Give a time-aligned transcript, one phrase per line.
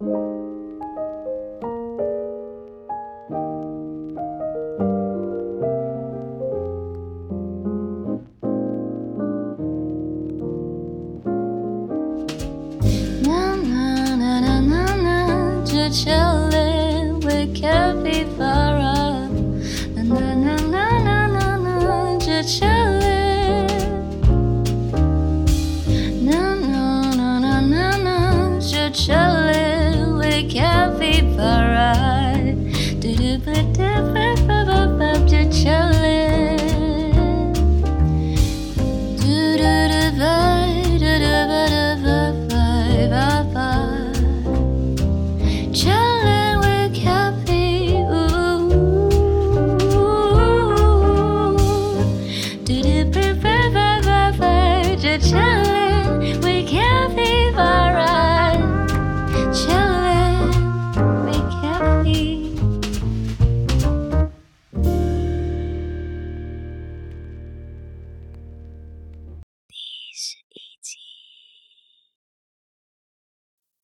[0.00, 0.49] Música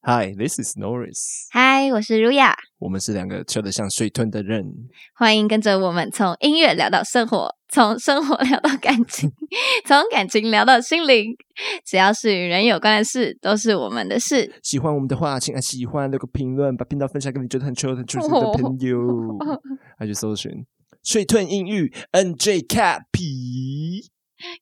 [0.06, 1.48] ，Hi, this is Norris。
[1.50, 4.64] Hi,，我是如雅，我们是两个吃得像水豚的人。
[5.16, 9.32] 欢迎跟着我们从音乐聊到生活，从生活聊到感情，
[9.84, 11.36] 从感情聊到心灵。
[11.84, 14.54] 只要是与人有关的事，都是我们的事。
[14.62, 18.96] 喜欢我们的话，请按喜欢，留个评论，把频道分享给你觉得很糗、很糗的朋友。
[19.98, 20.64] 还去搜寻
[21.02, 24.06] 水豚英语 NJ Cappy。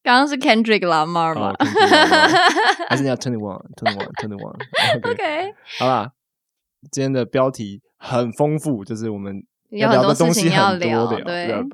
[0.02, 4.56] 刚刚是 Kendrick Lamar 吗哦，Kendrick Lamar 还是你要 Twenty One Twenty One Twenty One。？
[5.10, 6.10] OK，好啦，
[6.92, 9.34] 今天的标题很丰富，就是我们
[9.70, 11.10] 要聊的东西很多要聊。
[11.10, 11.24] 聊。
[11.24, 11.56] 对，对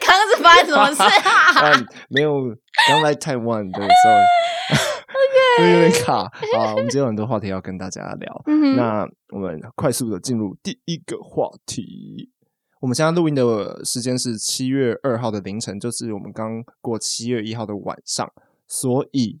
[0.00, 1.72] 刚刚是发生什么事啊？
[1.72, 2.32] 嗯，没有，
[2.88, 4.10] 刚来台湾的时候
[5.58, 6.30] 会有点卡啊。
[6.72, 12.30] 我们今天有很多话题要跟大家聊，嗯那我们快速的进入第一个话题。
[12.80, 18.32] 我们现在录音的时间是七月二号的凌晨，就是我们刚过七月一号的晚上，
[18.68, 19.40] 所以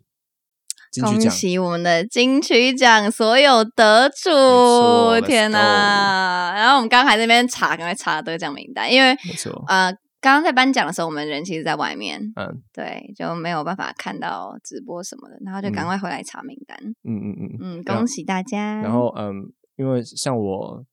[0.90, 5.20] 金曲恭奖喜我们的金曲奖所有得主错！
[5.20, 6.52] 天 let's 哪！
[6.56, 16.76] 然后我们刚刚还在那边查，赶快查得奖名单，因为没错，呃，刚刚在颁奖的时候，我们人其实在外面，嗯对，就没有办法看到直播什么的，然后就赶快回来查名单。
[17.04, 18.80] 嗯嗯嗯，嗯，然后恭喜大家！
[18.80, 20.84] 然后嗯，因为像我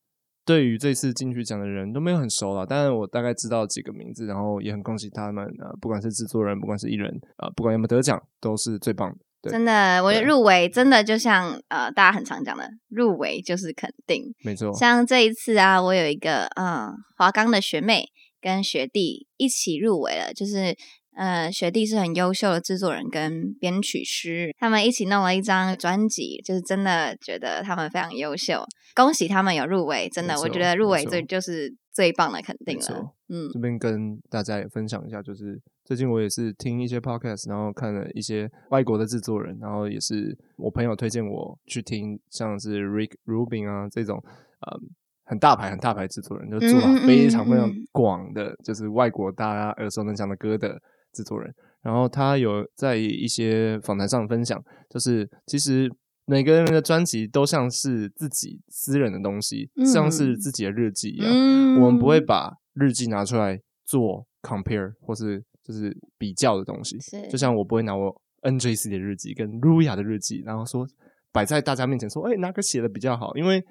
[0.45, 9.17] 对于这次金曲奖的人都没有很熟了，但是我大概知道几个名字，然后也很恭喜他们呃，不管是制作人，不管是艺人，呃，不管有没有得奖，都是最棒的。
[9.41, 14.23] 对，真的，我觉得入围真的就像呃大家很常讲的，入围就是肯定。
[14.44, 18.06] 没错，像这一次啊，我有一个嗯华冈的学妹
[18.39, 20.75] 跟学弟一起入围了，就是
[21.16, 28.63] 呃学弟是很优秀的制作人跟编曲师，他们一起弄了一张专辑，就是真的觉得他们非常优秀，
[28.95, 31.11] 恭喜他们有入围，真的我觉得入围没错。
[31.11, 33.50] 这就是最棒的肯定了，嗯。
[33.51, 44.17] 这边跟大家也分享一下，就是最近我也是听一些 podcast，然后看了一些外国的制作人，然后也是我朋友推荐我去听，像是 Rick Rubin 啊这种，
[44.61, 44.79] 呃，
[45.25, 47.88] 很大牌很大牌制作人，就做了非常非常嗯嗯。
[47.91, 50.81] 广的，就是外国大家耳熟能详的歌的
[51.12, 51.53] 制作人。
[51.81, 55.88] 然后他有在一些访谈上分享，就是其实
[56.28, 61.30] 每个人的专辑都像是自己私人的东西，像是嗯自己的日记一样。
[61.31, 66.97] 嗯我们不会把日记拿出来做 compare 或是就是比较的东西。
[67.30, 70.88] 就像我不会拿我 NJC 的日记跟 Ruya 的日记，然后说
[71.31, 73.36] 摆在大家面前说，哎、哪个写的比较好？
[73.36, 73.63] 因为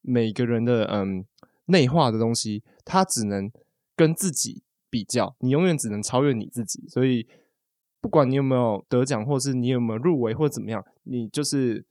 [0.00, 1.24] 每个人的嗯
[1.66, 3.48] 内化的东西，它只能
[3.94, 6.88] 跟自己比较，你永远只能超越你自己。
[6.88, 7.24] 所以
[8.00, 11.86] 不管你有没有得奖，或是你有没有入围，或者怎么样，你就是。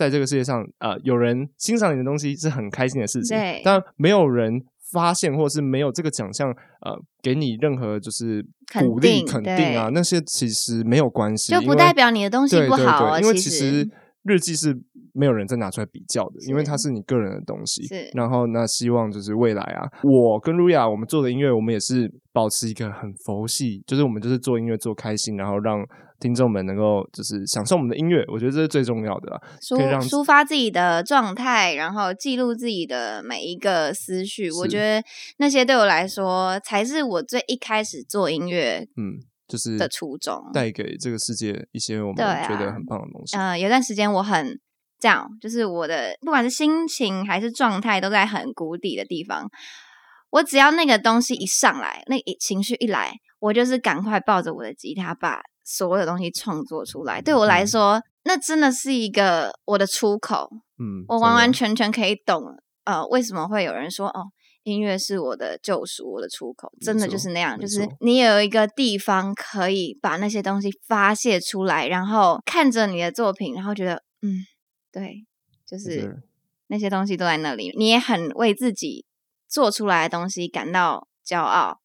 [0.00, 6.48] 在这个世界上，呃，有人欣赏你的东西是很开心的事情，对但没有人发现，或是没有这个奖项，
[6.80, 8.42] 呃，给你任何就是
[8.78, 13.86] 鼓励、肯定啊，那些其实没有关系，就不代表你的东西不好哦对因为其实
[14.22, 14.74] 日记是
[15.12, 17.86] 没有人再拿出来比较的，因为它是你个人的东西。
[17.86, 25.84] 是然后那希望就是未来啊，我跟露雅我们做的音乐，我们也是保持一个很佛系，就是我们就是做音乐做开心，然后让
[26.20, 29.40] 听众们能够就是享受我们的音乐，我觉得这是最重要的啊。
[29.60, 34.50] 抒可以让抒发自己的状态，然后记录自己的每一个思绪。
[34.52, 35.02] 我觉得
[35.38, 39.18] 那些对我来说，才是我最一开始做音乐嗯，
[39.48, 40.50] 就是的初衷。
[40.52, 43.36] 带给这个世界一些我们觉得很棒的东西。
[43.36, 44.60] 呃，有段时间我很
[44.98, 49.50] 这样，就是我的不管是心情还是状态，都在很谷底的地方。
[50.30, 55.40] 我只要那个东西一上来，那一情绪一来，我就是赶快抱着我的吉他，把
[55.70, 57.22] 所有东西创作出来。
[57.22, 57.66] 对我来嗯。
[57.66, 60.50] 说，那真的是一个我的出口。
[60.78, 62.42] 嗯，我完完全全可以懂，
[62.84, 64.24] 呃，为什么会有人说哦，
[64.64, 74.44] 音乐是我的救赎，我的出口，真的就是那样，就是你有一个地方可以把那些东西发泄出来，然后看着你的作品，然后觉得，嗯，
[74.90, 75.24] 对，
[75.64, 76.20] 就是
[76.66, 79.04] 那些东西都在那里，你也很为自己
[79.46, 81.78] 做出来的东西感到骄傲，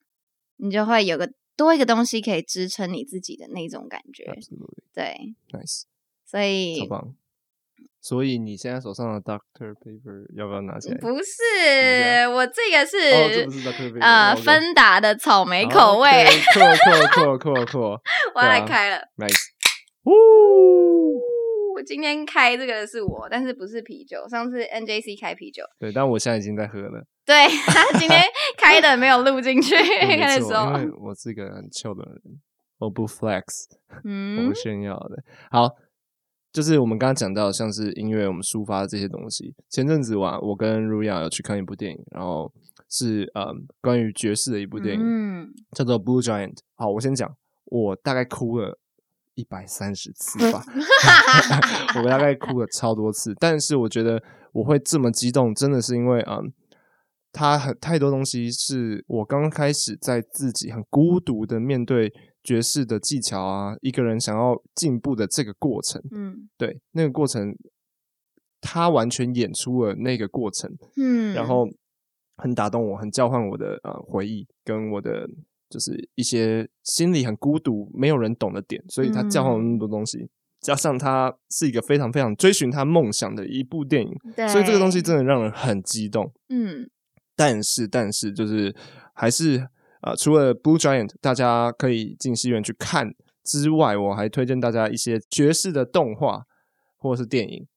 [0.55, 5.83] 你就会有个多一个东西可以支撑你自己的那种感觉，absolutely 对，nice，
[6.25, 7.15] 所以超棒。
[8.01, 10.97] 所以你现在手上的 Doctor Paper 要不要拿起来？
[10.99, 16.09] 不是，我这个是、哦，这不是 Doctor Paper，呃，芬达的草莓口味，
[16.53, 18.01] 错错错错错
[18.35, 18.97] 我要来开了。
[19.17, 19.47] ，nice，
[20.03, 21.17] 呜，
[21.73, 24.29] 我今天开这个是我，但是不是啤酒。
[24.29, 28.21] 上次 NJC 开啤酒，对，但我现在已经在喝了，对 他今天
[28.57, 29.75] 开的没有录进去，
[30.05, 32.39] 没错，的时候因，为我是一个很 chill 的人，
[32.77, 33.43] 我不 flex，
[33.89, 35.23] 我嗯不炫耀的。
[35.49, 35.69] 好，
[36.53, 39.55] 就是我们刚刚讲到，像是音乐，我们抒发的这些东西。
[39.69, 42.53] 前阵子哇，我跟 Ruya 有去看一部电影，然后
[42.89, 43.51] 是呃
[43.81, 46.53] 关于爵士的一部电影，嗯，叫做《Blue Giant》。
[46.75, 47.35] 好，我先讲，
[47.65, 48.77] 我大概哭了
[49.33, 50.63] 一百三十次吧，
[52.01, 53.33] 我大概哭了超多次。
[53.39, 54.21] 但是我觉得
[54.53, 56.53] 我会这么激动，真的是因为嗯，
[57.37, 62.09] 它很太多东西是我刚开始在自己很孤独的面对
[62.41, 67.53] 爵士的技巧啊，一个人想要进步的这个过程，嗯对那个过程，
[68.61, 70.71] 他完全演出了那个过程。
[70.95, 71.67] 嗯，然后
[72.37, 75.27] 很打动我，很交换我的呃回忆跟我的
[75.69, 80.29] 就是一些心里很孤独、没有人懂的点，所以他交换我那么多东西，
[80.61, 86.31] 加上他是一个非常非常追寻他梦想的一部电影，对，所以这个东西真的让人很激动。
[86.47, 86.89] 嗯
[87.35, 88.75] 但是，但是就是
[89.13, 89.67] 还是
[90.01, 96.43] 呃，除了 Blue Giant 大家可以进戏院去看之外，我还推荐大家一些爵士的动画
[96.97, 97.67] 或者是电影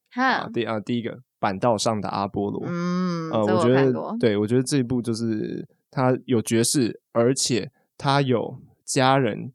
[0.52, 9.52] 第啊第一个板道上的阿波罗，嗯，我觉得，对，我觉得这一部就是它有爵士，而且它有家人、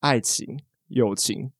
[0.00, 0.58] 爱情、
[0.88, 1.50] 友情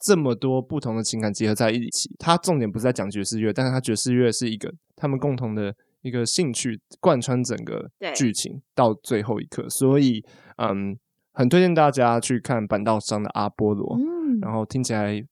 [0.00, 2.14] 这么多不同的情感结合在一起。
[2.18, 9.68] 它重点不是在讲爵士乐，但是它爵士乐是一个他们共同的一个兴趣，贯穿整个剧情到最后一刻。
[9.68, 10.22] 所以，
[10.58, 10.96] 嗯，
[11.32, 13.96] 很推荐大家去看板道上的阿波罗。
[13.96, 15.22] 嗯，然后听起来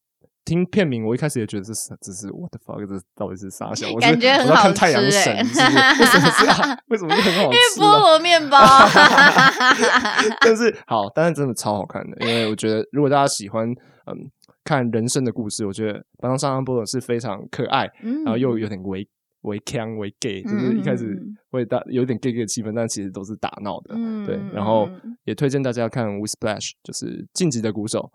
[0.43, 3.87] 听片名，我一开始也觉得这是这是我的 fuck，这到底是啥小？
[3.93, 5.67] 我是感觉很好看太阳神，欸是不是
[6.01, 6.77] 为什么是啊？
[6.89, 7.57] 为什么是很好因为？
[7.77, 8.57] 菠萝面包，
[10.41, 14.31] 但是好，但是真的超好看的，因为我觉得如果大家喜欢嗯
[14.63, 19.07] 看人生的故事，我觉得《班上上阿波罗》是非常可爱，然然后又有点微
[19.41, 21.17] 微腔为 gay，就是一开始
[21.49, 23.95] 会大有点 gay gay 的气氛，但其实都是打闹的。
[23.95, 24.89] 嗯对，然后
[25.23, 28.11] 也推荐大家看《w i s p l a s h》，就是晋级的鼓手，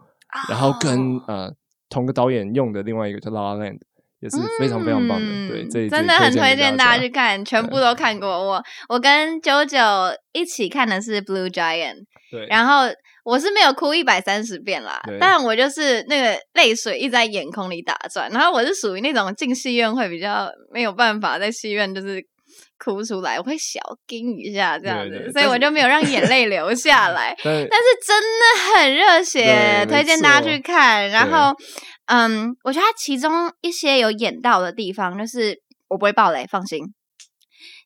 [0.49, 1.55] 然后跟哦呃
[1.88, 3.78] 同个导演用的另外一个叫《La La Land》，
[4.20, 5.26] 也是非常非常棒的。
[5.26, 7.37] 嗯对，这一真的很推荐大家去看。
[7.37, 8.29] 看，全部都看过。
[8.29, 9.79] 我我跟九九
[10.32, 11.94] 一起看的是《Blue Giant》，
[12.31, 12.82] 对，然后
[13.26, 18.31] 我是没有哭一百三十遍啦，但我就是那个泪水一直在眼眶里打转。
[18.31, 22.25] 然后我是属于那种进戏院会比较没有办法在戏院就是
[22.78, 27.34] 哭出来，我会小惊一下这样子，所以我就没有让眼泪流 下来。
[27.43, 31.11] 但是真的很热血，推荐大家去看。
[31.11, 31.52] 然后，
[32.06, 36.84] 嗯，我觉得它其中一些有演到的地方，就是我不会爆雷，放心。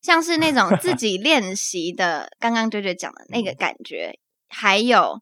[0.02, 4.12] 像是那种自己练习的， 刚刚九九讲的那个感觉，
[4.50, 5.18] 还有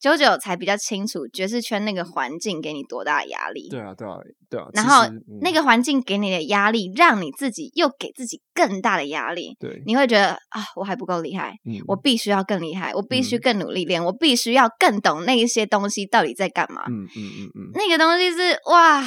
[0.00, 3.68] 九九才比较清楚爵士圈那个环境给你多大的压力。
[3.68, 4.14] 对啊，对啊，
[4.48, 4.66] 对啊。
[4.72, 16.84] 然后嗯那个环境给你的压力，让你自己又给自己更大的压力，对，你会觉得啊，我还不够厉害，嗯我必须要更厉害，我必须嗯更努力练，我必须要更懂那一些东西到底在干嘛。
[16.88, 19.04] 嗯嗯嗯嗯，那个东西是哇，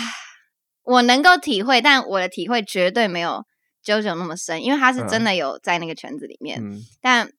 [0.83, 3.43] 我能够体会，但我的体会绝对没有
[3.81, 7.29] 九九那么深，因为他是真的有在那个圈子里面，嗯但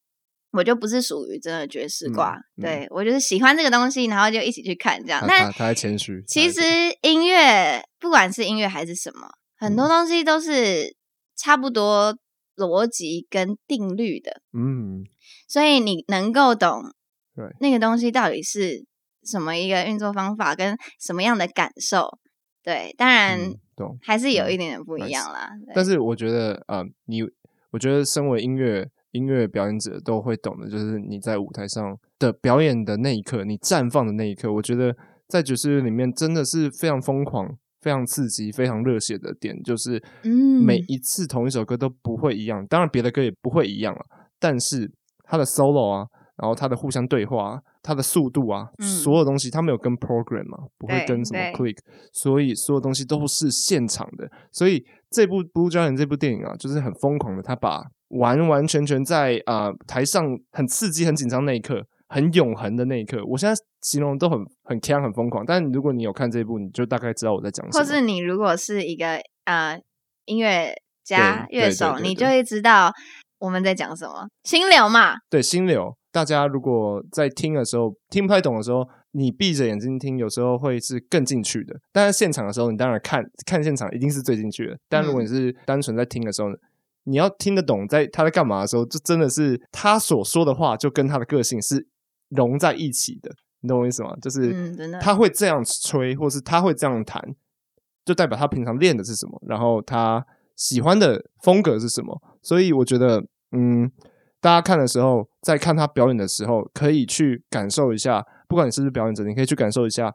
[0.53, 5.25] 我就不是属于真的爵士挂，嗯嗯对我就是喜欢这个东西，然后就一起去看这样。
[5.27, 6.23] 那他他他在谦虚。
[6.27, 6.61] 其实
[7.03, 10.95] 音乐，不管是音乐还是什么，很多嗯东西都是
[11.37, 12.17] 差不多
[12.57, 14.43] 逻辑跟定律的。
[14.53, 15.05] 嗯，
[15.49, 16.83] 所以你能够懂
[17.35, 18.85] 对那个东西到底是
[19.25, 22.19] 什么一个运作方法，跟什么样的感受。
[22.63, 23.99] 对，当然嗯懂。
[24.03, 25.51] 还是有嗯一点点不一样啦。
[25.65, 27.23] 对但是我觉得，呃，你，
[27.71, 34.95] 我觉得身为音乐音乐表演者都会懂的，就是你在舞台上的表演的那一刻，你绽放的那一刻，我觉得
[35.29, 40.63] 在爵士乐里面真的是非常疯狂、非常刺激、非常热血的点，就是嗯。
[40.65, 44.01] 每一次同一首歌都不会一样，当然别的歌也不会一样了，
[44.39, 44.91] 但是
[45.25, 48.87] 它的 solo 啊，然后它的互相对话、啊，它的速度啊，嗯。
[48.87, 51.77] 所有东西它没有跟 program 嘛，不会跟什么 click，
[52.13, 65.45] 所以所有东西都是现场的，所以这部《Blue Giant》这部电影啊，就是很疯狂的，他把完完全全在啊、呃台上很刺激、很紧张那一刻，很永恒的那一刻，我现在形容都很很 can、很疯狂。
[65.47, 67.85] 但如果你有看这一部，你就大概知道我在讲什么。
[67.85, 69.79] 或是你如果是一个呃
[70.27, 72.93] 音乐家、乐手，你就会知道
[73.39, 74.29] 我们在讲什么。
[74.45, 81.75] 心流嘛，对心流，大家如果在听的时候听不太懂的时候，你闭着眼睛听，有时候会是更进去的。
[81.93, 84.77] 但是现场的时候，你当然看看现场一定是最进去的。
[84.89, 86.49] 但如果你是单纯在听的时候，
[87.05, 91.87] 你要听得懂在他在干嘛的时候，就真的是他所说的话就跟他的个性是
[92.29, 93.31] 融在一起的。
[93.61, 94.13] 你懂我意思吗？
[94.21, 97.23] 就是他会这样吹，或是他会这样弹，
[98.05, 102.21] 就代表他平常练的是什么，然后他喜欢的风格是什么。
[102.43, 103.89] 所以我觉得，嗯，
[104.41, 110.13] 大家看的时候，在看他表演的时候，可以去感受一下，不管你是不是表演者，你可以去感受一下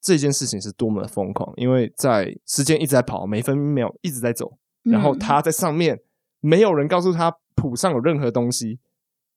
[0.00, 6.00] 这件事情是多么的疯狂，因为在时间一直在跑，每分每秒一直在走，然后嗯他在上面，
[6.42, 8.78] 没有人告诉他谱上有任何东西，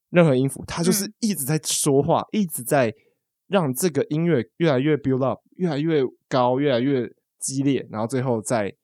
[0.10, 2.94] 任何音符，他就是嗯一直在说话，一直在
[3.48, 7.08] 让这个音乐越来越 build up，越来越高，越来越
[7.40, 8.76] 激烈，然后最后再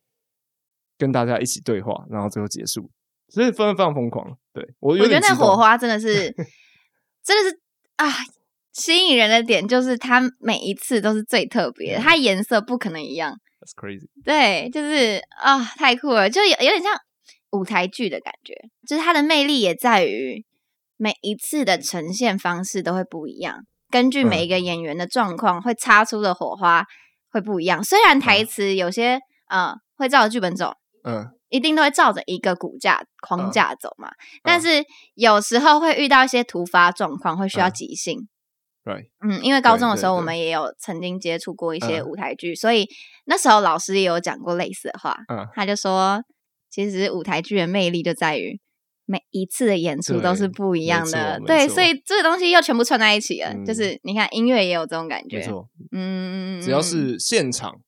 [0.98, 2.92] 跟大家一起对话，然后最后结束，
[3.28, 4.38] 所以非常非常疯狂。
[4.54, 6.32] 对我我觉得那火花 真的是，
[7.24, 7.60] 真的是
[7.96, 8.08] 啊，
[8.72, 13.36] 吸引人的点就是它每一次都是最特别的，它颜色不可能一样。
[13.60, 14.08] ，That's crazy。
[14.24, 16.94] 对，就是啊，太酷了，就有有点像
[17.52, 18.54] 舞台剧的感觉。
[18.88, 20.46] 就是它的魅力也在于
[20.98, 26.86] 每一次的呈现方式都会不一样，根据每一个演员的状况，会擦出的火花
[27.32, 27.84] 会不一样。
[27.84, 34.12] 虽然台词有些呃会照着剧本走，嗯，一定都会照着一个骨架框架走嘛，
[34.44, 34.84] 但是
[35.16, 38.28] 有时候会遇到一些突发状况，会需要嗯即兴。
[38.84, 42.88] right，嗯，因为高中的时候，对对我们也有曾经接触过一些嗯舞台剧，所以
[43.26, 45.16] 那时候老师也有讲过类似的话。
[45.30, 46.22] 嗯他就说，
[46.72, 48.60] 其实舞台剧的魅力就在于
[49.06, 53.54] 每一次的演出都是不一样的，对，所以这个东西又全部串在一起了。
[53.54, 57.82] 嗯就是你看音乐也有这种感觉没，错，嗯，只要是现场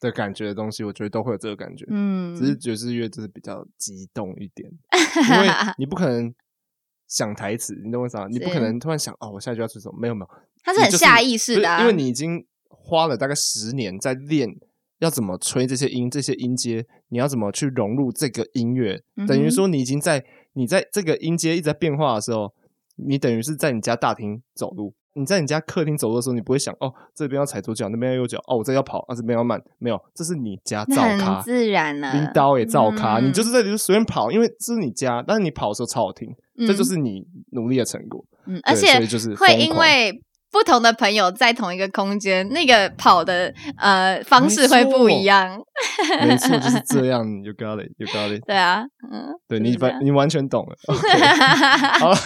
[0.00, 1.84] 的感觉的东西，我觉得都会有这个感觉。
[1.90, 4.70] 嗯，只是爵士乐就是比较激动一点，
[5.34, 6.34] 因为 你不可能
[7.06, 8.26] 想台词，你懂我意思吗？
[8.30, 9.98] 你不可能突然想哦，我下一句要说什么？
[10.00, 10.30] 没有没有，
[10.64, 14.48] 它是很下意识的啊不是因为你已经花了大概十年在练
[15.00, 22.54] 要怎么吹这些音，这些音阶，你要怎么去融入这个音乐，嗯等于说你已经在你在这个音阶一直在变化的时候，
[22.96, 24.94] 你等于是在你家大厅走路。
[25.14, 32.12] 你在你家客厅走路的时候，你不会想哦，这边要踩左脚，那边要右脚，哦，我这要跑，啊，这边要慢，没有，这是你家那照咖很，自然了。
[32.12, 36.28] 拎刀也照咖，嗯你就是在里头随便跑，因为这是你家，但是你跑的时候超好听，
[36.58, 38.24] 这就是你努力的成果。
[38.46, 45.62] 嗯，而且就是会因为不同的朋友在同一个空间，那个跑的呃方式会不一样。
[46.26, 47.24] 没错，就是这样。
[47.42, 48.44] You got it, you got it。
[48.46, 50.76] 对啊，嗯，对你完你完全懂了。
[52.00, 52.16] 好了，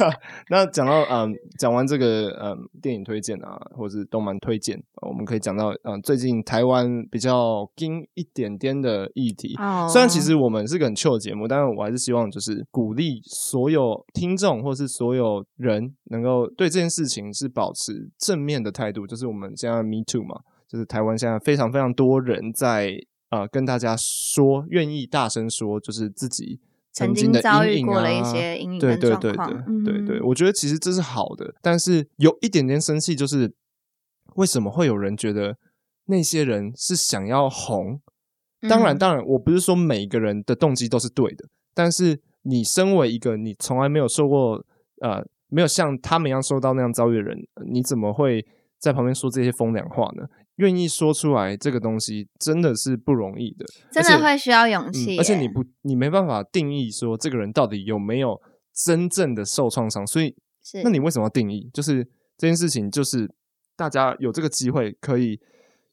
[0.48, 9.54] 那讲到嗯，讲完这个嗯电影推荐啊，或者是动漫推荐，呃我们可以讲到嗯最近台湾比较近一点点的议题。
[9.58, 19.06] 哦虽然其实我们是个很 chill 的节目，但是我还是希望就是鼓励所有听众或是所有人能够对这件事情是保持正面的态度。
[19.06, 22.92] 就是我们现在 Me Too 嘛，就是台湾现在非常非常多人在
[23.34, 26.60] 呃跟大家说，愿意大声说，就是自己
[26.92, 29.46] 曾经的经遭遇阴影过了一啊些阴影跟对对对对
[29.84, 33.52] 对对，嗯我觉得其实这是好的，但是有一点点生气，就是
[34.36, 35.56] 为什么会有人觉得
[36.06, 38.00] 那些人是想要红？
[38.68, 44.64] 当然，嗯当然，我不是说每个人的动机都是对的，但是你身为一个你从来没有受过
[45.00, 48.46] 呃没有像他们一样受到那样遭遇的人，呃你怎么会
[48.78, 50.26] 在旁边说这些风凉话呢？
[50.56, 58.40] 愿意说出来这个东西真的是不容易的，真的会需要勇气、嗯，而且你不，你没办法定义说这个人到底有没有
[58.72, 60.34] 真正的受创伤，所以
[60.82, 61.70] 那你为什么要定义？
[61.72, 62.04] 就是
[62.36, 63.28] 这件事情，就是
[63.76, 65.40] 大家有这个机会可以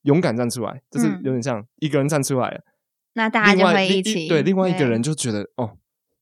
[0.03, 2.61] 勇敢站出来，就是嗯有点像一个人站出来，
[3.13, 5.77] 那大家就会一起对另外一个人就觉得哦，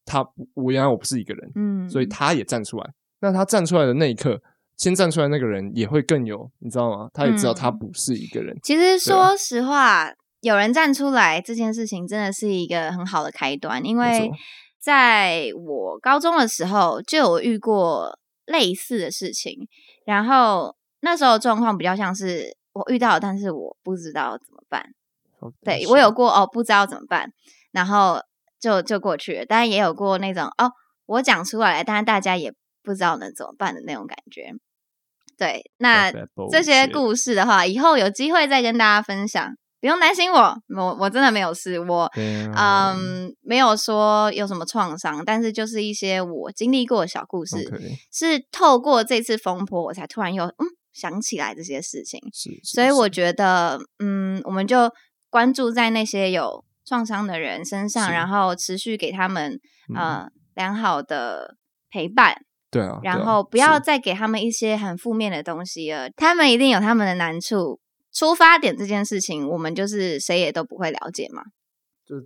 [0.06, 2.94] 他我原来我不是一个人，嗯，所以他也站出来。
[3.22, 4.42] 那他站出来的那一刻，
[4.80, 7.10] 先站出来那个人也会更有，你知道吗？
[7.14, 8.58] 他也知道他嗯不是一个人。
[8.64, 10.10] 其实说实话，
[10.40, 14.32] 有人站出来这件事情真的是一个很好的开端，因为
[14.80, 19.68] 在我高中的时候就有遇过类似的事情，
[20.06, 24.94] 然后那时候状况比较像是我遇到了，但是我不知道怎么办。
[25.62, 27.34] 对我有过哦，不知道怎么办，
[27.72, 28.22] 然后
[28.58, 29.46] 就就过去了。
[29.46, 30.72] 当然也有过那种哦，
[31.06, 34.54] 我讲出来了，但是大家也不知道能怎么办的那种感觉。
[35.40, 36.12] 对，那
[36.52, 39.56] 这些故事的话，以后有机会再跟大家分享。
[39.82, 42.12] 不用担心我，我我真的没有事，我
[42.54, 47.56] 啊，嗯没有说有什么创伤，但是就是一些我经历过的小故事
[48.12, 54.92] 是透过这次风波，我才突然又嗯想起来这些事情，是，是所以我觉得嗯，我们就
[55.30, 59.58] 关注在那些有创伤的人身上，然后持续给他们
[59.96, 61.56] 嗯呃良好的
[61.90, 62.42] 陪伴。
[62.72, 67.80] 对啊，然后不要再给他们一些很负面的东西了，他们一定有他们的难处。
[68.12, 71.44] 出发点这件事情，我们就是谁也都不会了解嘛，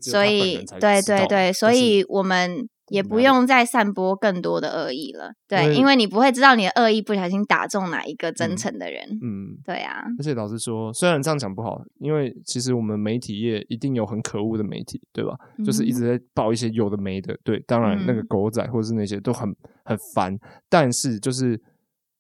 [0.02, 5.34] 所以对对对，所以我们也不用再散播更多的恶意了。
[5.46, 9.04] 对，因为你不会知道你的恶意不小心打中哪一个真嗯诚的人。
[9.22, 15.36] 嗯，对啊，而且老实说，虽然这样讲不好，因为其实我们媒体业一定有很可恶的媒体，对吧？
[15.66, 20.38] 就是一直在报一些有的没的，对，当然那个嗯狗仔或者是那些都很很烦，
[20.70, 21.62] 但是就是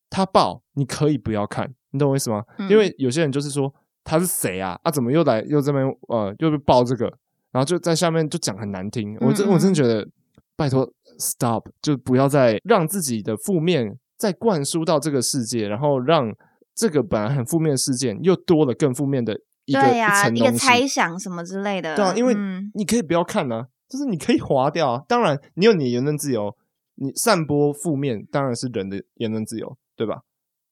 [0.09, 2.43] 他爆你可以不要看，你懂我意思吗？
[2.57, 4.79] 嗯因为有些人就是说他是谁啊？
[4.83, 7.05] 啊，怎么又来又这边呃又爆这个，
[7.51, 10.07] 然后就在下面就讲很难听，我真嗯我真的觉得
[10.55, 10.87] 拜托
[11.19, 16.33] stop，就不要再让自己的负面再灌输到这个世界，然后让
[16.75, 20.51] 这个本来很负面的事件又多了更负面的一个对呀、一个。
[20.51, 21.95] 猜想什么之类的。
[21.95, 25.01] 对啊，因为嗯你可以不要看啊，就是你可以划掉啊。
[25.07, 26.55] 当然，你有你的言论自由，
[26.95, 30.21] 你散播负面当然是人的言论自由，对吧？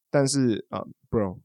[0.09, 1.39] 但是啊、b r o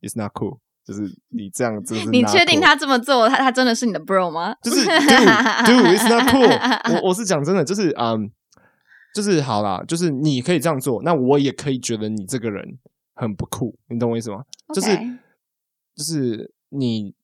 [0.00, 4.54] i t s not cool，就是你这样，真的是你确定他这么做，他他真的是你的 bro 吗？
[4.62, 7.08] 就是 do do it's not cool 我。
[7.08, 8.30] 我是讲真的，就是嗯，
[9.14, 12.78] 就是好啦，就是你可以这样做，那我也可以觉得你这个人
[13.14, 14.44] 很不酷，你懂我意思吗？
[14.74, 14.96] 就是
[15.94, 17.14] 就是你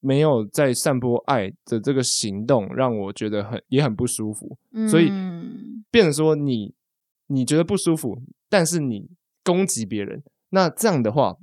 [0.00, 4.58] 没有在散播爱的这个行动，让我觉得很也很不舒服。
[4.90, 6.74] 所以嗯变成说你
[7.28, 9.08] 你觉得不舒服，但是你
[9.42, 11.34] 攻击别人，那这样的话，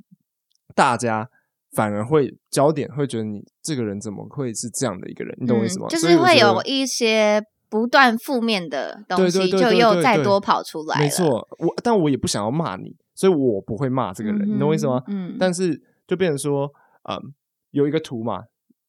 [0.75, 1.27] 大家
[1.71, 5.35] 反而会焦点会觉得你这个人怎么会是这样的一个人？
[5.41, 5.87] 你懂我意思吗？
[5.87, 10.99] 嗯就是会有一些不断负面的东西，就又再多跑出来。
[10.99, 15.01] 没错，我但我也不想要骂你，所以我不会骂这个人，你懂我意思吗？
[15.07, 16.71] 嗯，但是就变成说，
[17.09, 17.33] 嗯，
[17.71, 18.43] 有一个图嘛，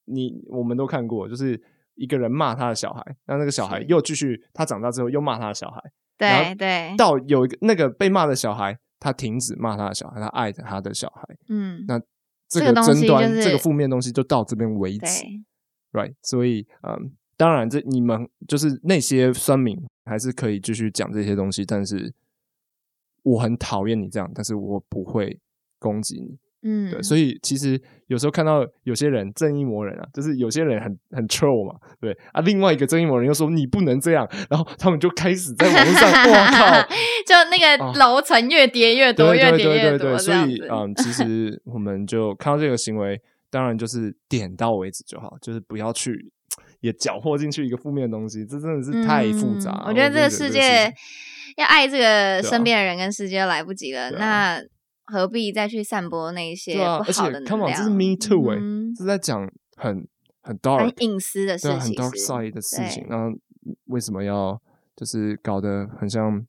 [0.05, 1.59] 你我们都看过，就是
[1.95, 5.81] 一个人骂他的小孩，那那个小孩又继续，他长大之后又骂他的小孩，
[6.17, 11.99] 对对，到有一个那个被骂的小孩，他停止骂他的小孩，他爱着他的小孩，嗯，那
[12.47, 15.23] 这这个争端、就是这个负面东西就到这边为止
[15.93, 16.13] ，，right？
[16.21, 22.13] 所以，嗯，当然这你们就是那些酸民还是可以继续讲这些东西，但是
[23.23, 25.39] 我很讨厌你这样，但是我不会
[25.79, 26.37] 攻击你。
[26.65, 36.81] 嗯，对，所以其实有时候看到有些人正义魔人啊，就是有些人很很 troll 嘛，对啊，另外一个正义魔人又说你不能这样，然后他们就开始在网络上， 哇靠，
[37.25, 40.33] 就那个哦楼层越叠越多，越叠越多，对对对，所。
[40.33, 46.31] 以嗯，其实我们就看到这个行为，当然就是点到为止就好，就是不要去
[46.81, 49.71] 也搅和进去一个负面的东西，这真的是太复杂。
[49.71, 50.91] 嗯我觉得这个世界
[51.57, 54.61] 要爱这个身边的人跟世界都来不及了，啊那
[55.05, 59.41] 何必再去散播那一些对啊，而且不好的能 come on，这是 me too 哎、嗯这是在讲
[59.77, 60.07] 很很
[60.41, 63.37] 很 dark 很隐私的事对啊，很情 dark side 的事情，对然后
[63.85, 64.59] 为什么要
[64.95, 66.45] 就是搞得很像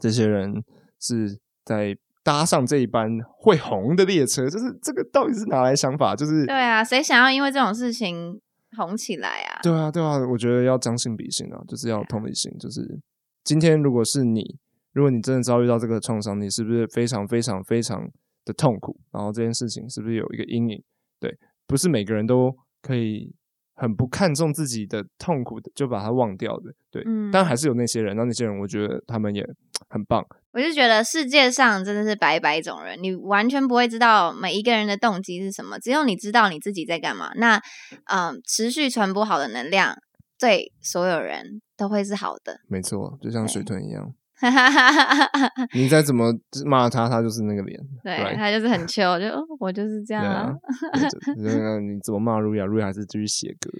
[0.00, 0.62] 这些人
[1.00, 4.50] 是在搭上这一班会红的列车？
[4.50, 6.14] 就是这个到底是哪来想法？
[6.14, 8.38] 就是对啊，谁想要因为这种事情
[8.76, 9.60] 红起来啊？
[9.62, 12.52] 对啊，对啊，我觉得要将心比心啊，就是要同理心。
[12.58, 13.00] 就是
[13.44, 14.58] 今天如果是你，
[14.98, 18.10] 如果你真的遭遇到这个创伤，你是不是非常非常非常
[18.44, 18.98] 的痛苦？
[19.12, 20.82] 然后这件事情是不是有一个阴影？
[21.20, 23.32] 对，不是每个人都可以
[23.76, 26.74] 很不看重自己的痛苦的，就把它忘掉的。
[26.90, 29.48] 对，嗯但还是有那些人，那那些人我觉得他们也
[29.88, 30.26] 很棒。
[30.50, 37.30] 我就觉得世界上真的是百百种人，你完全不会知道每一个人的动机是什么，只有你知道你自己在干嘛。
[37.36, 37.62] 那
[38.06, 39.96] 嗯，持续传播好的能量，
[40.40, 42.58] 对所有人都会是好的。
[42.66, 44.12] 没错，就像水豚一样！
[45.74, 46.32] 你再怎么
[46.64, 47.78] 骂他，他就是那个脸。
[48.02, 48.34] 对？
[48.36, 50.56] 他就是很 chill，就哦我就是这样
[51.38, 53.70] 那你怎么骂瑞亚，瑞亚还是继续写歌。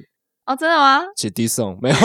[0.47, 1.03] 哦，真的吗？
[1.17, 1.95] 写 D song 没有，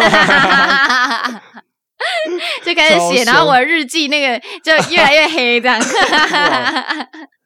[2.64, 5.80] 就开始写，然后我的日记那个就越来越黑，这样。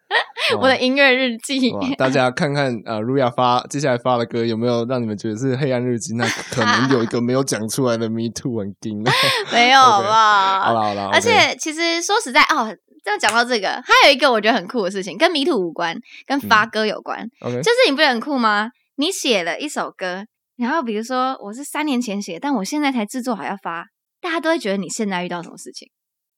[0.59, 6.15] 我的音乐日记，大家看看呃，瑞亚发接下来发的歌有没有让你们觉得是黑暗日记？
[6.15, 9.03] 那可能有一个没有讲出来的 Me Too 很劲。
[9.51, 10.61] 没有吧？
[10.63, 17.27] 好了好了，而且其实说实在哦，这样讲到这个，还有一个我觉得很酷的事情，跟迷途无关，跟发歌有关。
[17.41, 18.71] 就是你不觉得很酷吗？
[18.95, 23.87] 你写了一首歌，然后比如说我是三年前写，但我现在才制作好要发，
[24.21, 25.89] 大家都会觉得你现在遇到什么事情。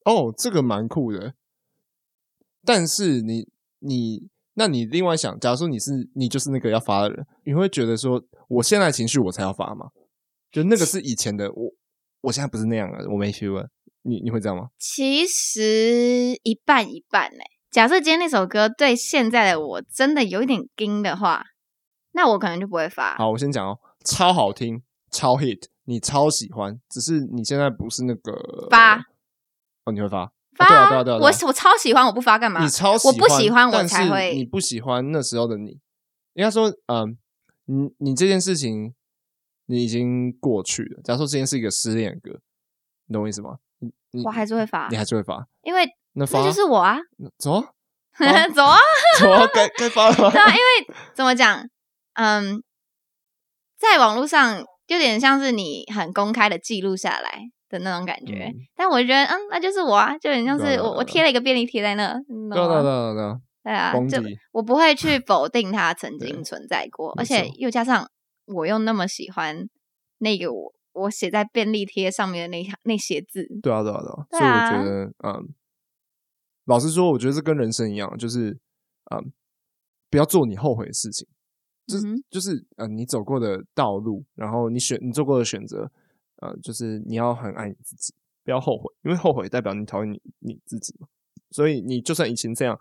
[0.05, 1.33] 哦，这个蛮酷的。
[2.65, 3.47] 但是你
[3.79, 9.87] 你那你另外想，假如说你是你就是那个要发的人，你会觉得说，我现在情绪我才要发吗？
[10.51, 11.71] 就那个是以前的我，
[12.21, 13.69] 我现在不是那样了，我没 feel 了。
[14.01, 14.69] 你你会这样吗？
[14.79, 21.45] 其实一半一半呢、假设今天那首歌对现在的我真的有一点惊的话，
[22.13, 23.15] 那我可能就不会发。
[23.17, 28.97] 好，我先讲哦，超好听，超 hit，你超喜欢，只是你现在不是那个发
[29.85, 32.61] 哦，你会发发、啊对啊啊啊，啊我我超喜欢，我不发干嘛？
[32.63, 35.79] 你超喜欢我不喜欢我才会你不喜欢那时候的你。
[36.33, 37.17] 应该说，嗯，
[37.65, 38.93] 你你这件事情
[39.65, 41.01] 你已经过去了。
[41.03, 42.39] 假如说这件是一个失恋的歌，
[43.07, 43.57] 你懂我意思吗？
[44.25, 46.97] 我还是会发你，还是会发，因为那就是我啊，
[47.37, 47.61] 走啊
[48.53, 48.77] 走啊，
[49.19, 50.29] 走啊， 该该发了吗？
[50.31, 51.67] 对啊，因为怎么讲，
[52.13, 52.63] 嗯，
[53.77, 62.13] 在网络上有点像是你很公开的记录下来的那种感觉，嗯但我觉得，嗯，那就是我啊，就很像是我我贴了一个便利贴在那，
[62.53, 62.91] 对啊对啊对？
[62.91, 68.09] 啊对啊，对啊，就我不会去否定它曾经存在过，而且又加上
[68.47, 69.67] 我又那么喜欢
[70.17, 74.25] 那个我我写在便利贴上面的那那些字，对啊对啊对啊。
[74.31, 75.49] 对所以我啊觉得，嗯，
[76.65, 78.57] 老实说，我觉得这跟人生一样，就是
[79.11, 79.31] 嗯，
[80.09, 81.27] 不要做你后悔的事情。
[81.85, 85.91] 就是、嗯就是嗯，你走过的道路，然后你选你做过的选择，
[86.41, 91.07] 呃，就是你要很爱你自己，不要后悔，因为后悔代表你讨厌你你自己嘛。
[91.51, 92.79] 所以你就算以前这样，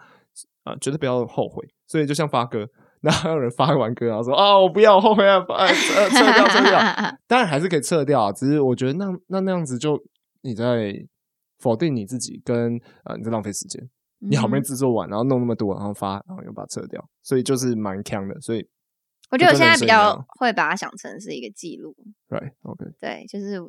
[0.64, 1.66] 啊、绝对不要后悔。
[1.87, 2.68] 所以就像发歌，
[3.01, 6.79] 那还有人发完歌，然后说啊，我不要，我后悔啊，呃，呃撤掉，撤掉。
[7.27, 9.99] 当然还是可以撤掉啊，只是我觉得那那那样子就
[10.42, 10.94] 你在
[11.59, 13.88] 否定你自己跟，呃你在浪费时间。
[14.21, 18.40] 你好不容易嗯制作完，然后弄那么多，然后发，然后又把它撤掉，所以就是蛮强的。
[18.40, 18.68] 所以
[19.31, 21.95] 我觉得我现在比较会把它想成是一个记录
[22.29, 22.85] ，，right OK。
[22.99, 23.61] 对，就是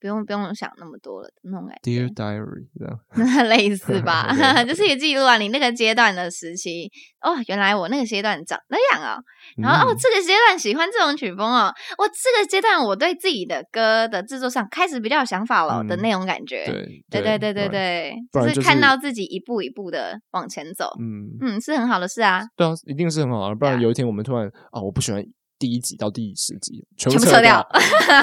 [0.00, 2.14] 不用不用想那么多了的那种感觉 Dear。
[2.14, 5.36] Diary 这样， 类似吧就是一个记录啊。
[5.38, 9.18] 你那个阶段的时期，哦，原来我那个阶段长那样啊。
[9.56, 16.64] 然后、哦，嗯这个阶段喜欢这种曲风哦，我这个阶段我对自己的歌的制作上开始比较有想法了、的嗯那种感觉。
[17.10, 22.42] 对对对对对就是是看到自己一步一步的往前走，嗯，嗯，是很好的事啊。
[22.56, 25.22] 对啊，一定是很好的，不然有一天我们突然啊，我不喜欢
[25.58, 27.66] 第一集到第十集，全全部撤撤掉。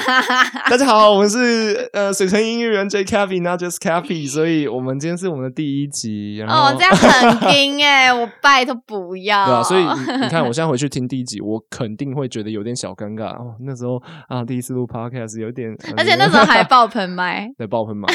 [0.70, 9.46] 大家好，我们是呃水城音乐人 J Cappy Not Just Cappy，所以我们今天是我们的第一集，然后哦，这样很硬哎、 我拜托不要。
[9.46, 13.56] 对啊，所以你你看，我现在回去听第一集，我肯定会觉得有点小尴尬哦。
[13.66, 17.48] 那时候啊，第一次录 podcast 有点，呃 而且那时候还爆喷麦。
[17.58, 18.06] 对爆喷麦，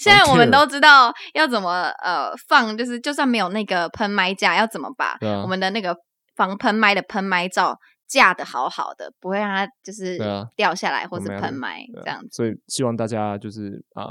[0.00, 5.94] 现在我们都知道要怎么呃放，就是就算没有那个喷麦架，要怎么把啊我们的那个
[6.36, 7.76] 防喷麦的喷麦罩
[8.10, 10.18] 架的好好的，不会让它就是
[10.56, 12.28] 掉下来或是喷埋啊这样子。
[12.32, 14.10] 所以希望大家就是啊、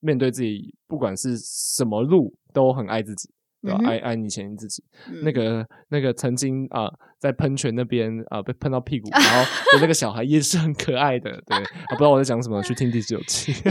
[0.00, 3.30] 面对自己不管是什么路，都很爱自己，
[3.62, 4.82] 对吧、嗯爱爱你前自己。
[5.08, 13.52] 嗯那个那个曾经啊、在喷泉那边啊、被喷到屁股， 然后的那个小孩也是很可爱的，对，啊、不知道我在讲什么，去听第九期。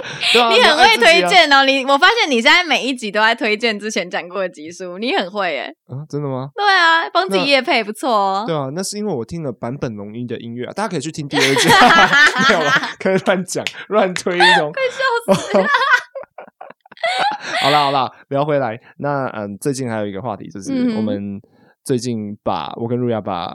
[0.40, 5.72] 啊，你很会推荐哦，你我发现你现在每一集都在推荐之前讲过的集数，你很会耶。
[5.86, 6.04] 啊？
[6.08, 6.48] 真的吗？
[6.54, 8.44] 对啊，帮自己那夜配不错哦。
[8.46, 11.68] 对啊，那是因为我听了版本龙一的音乐啊，大家可以去听第二集，
[12.48, 15.66] 没有啦，可以乱讲乱推那种，快笑死了。
[17.62, 21.40] 好啦好啦，聊回来，那嗯，最近还有一个话题就是我们
[21.84, 23.54] 最近把我跟瑞亚把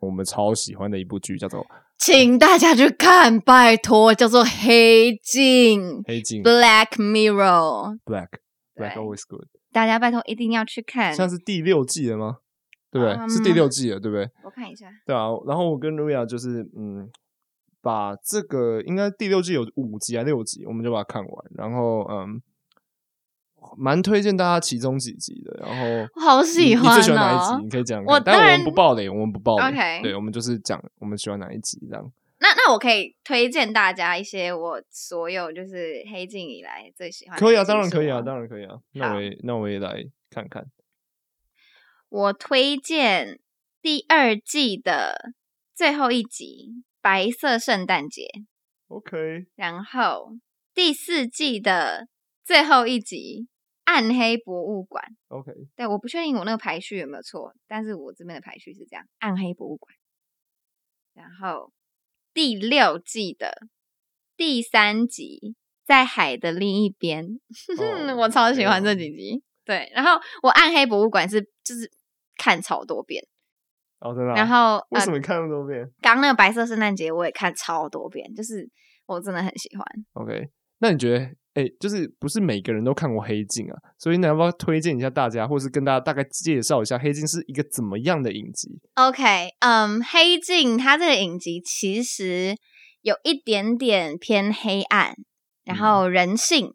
[0.00, 1.60] 我们超喜欢的一部剧叫做
[1.96, 8.28] 《请大家去看，拜托，叫做《黑镜》黑镜》（Black Mirror），Black
[8.74, 11.14] Black always Good，大家拜托一定要去看。
[11.14, 12.38] 现在是第六季了吗？
[12.90, 13.14] 对不对？
[13.14, 14.28] 嗯是第六季了，对不对？
[14.44, 17.08] 我看一下，对啊，然后我跟露亚就是嗯，
[17.80, 22.40] 把这个应该第六季有五集还是六集，我们就把它看完，然后嗯，
[23.76, 25.66] 蛮推荐大家其中几集的。
[25.66, 27.64] 然后我好喜欢你最喜欢哪一哦集？
[27.64, 29.64] 你可以讲讲我看，但我们不爆雷，我们不爆雷。
[29.66, 32.12] OK 对，我们就是讲我们喜欢哪一集这样。
[32.40, 38.74] 那那我可以推荐大家一些我所有就是黑镜以来最喜欢的可以啊，当然可以啊，哦当然可以啊。
[38.92, 40.64] 那我也那我也来看看。
[42.10, 43.40] 我推荐
[43.80, 45.32] 第二季的
[45.74, 46.44] 最后一集
[47.00, 48.22] 《白色圣诞节》
[48.88, 50.36] ，OK，然后
[50.74, 52.08] 第四季的
[52.44, 53.46] 最后一集
[53.84, 55.04] 《暗黑博物馆》。
[55.36, 59.94] OK，对，我不确定我那个排序有没有错，但是我这边的排序是这样：暗黑博物馆，
[61.14, 61.72] 然后
[62.32, 63.68] 第六季的
[64.36, 67.24] 第三集，在海的另一边，
[67.78, 69.42] 哦我超喜欢这几集。
[69.64, 71.90] 对，然后我暗黑博物馆是就是
[72.36, 73.26] 看超多遍，
[74.00, 74.34] 哦，真的啊。
[74.36, 78.68] 然后呃为什，么你看那么多遍刚那个白色圣诞节我也看超多遍，就是
[79.06, 79.86] 我真的很喜欢。
[80.12, 83.78] ？OK，那你觉得，哎、就是不是每个人都看过《黑镜》啊？
[83.98, 92.56] 所以你要不要推荐一下大家，或是跟大家大概介绍一下《黑镜》是一个怎么样的影集？OK，嗯，黑镜它这个影集其实
[93.02, 95.14] 有一点点偏黑暗，
[95.64, 96.72] 然后人性，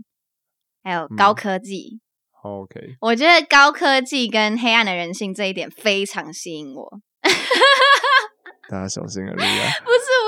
[0.82, 2.00] 还有高嗯科技。
[2.42, 7.02] OK，我觉得高科技跟黑暗的人性这一点非常吸引我。
[8.70, 9.48] 大家小心啊，不是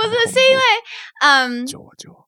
[0.09, 0.61] 不是，是因为
[1.21, 2.27] 嗯，救我救我！